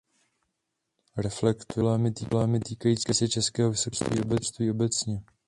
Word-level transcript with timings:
Reflektuje 1.17 1.97
i 2.07 2.11
problémy 2.13 2.59
týkající 2.59 3.13
se 3.13 3.27
českého 3.29 3.71
vysokého 3.71 3.95
školství 4.43 4.71
obecně. 4.71 5.21